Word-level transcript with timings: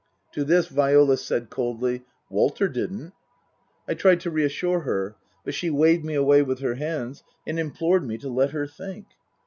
To 0.31 0.43
this 0.43 0.65
Viola 0.65 1.15
said 1.15 1.51
coldly," 1.51 2.05
Walter 2.31 2.67
didn't." 2.67 3.13
I 3.87 3.93
tried 3.93 4.19
to 4.21 4.31
reassure 4.31 4.79
her, 4.79 5.15
but 5.45 5.53
she 5.53 5.69
waved 5.69 6.03
me 6.03 6.15
away 6.15 6.41
with 6.41 6.57
her 6.57 6.73
hands 6.73 7.23
and 7.45 7.59
implored 7.59 8.07
me 8.07 8.17
to" 8.17 8.29
let 8.29 8.49
her 8.49 8.65
think." 8.65 9.05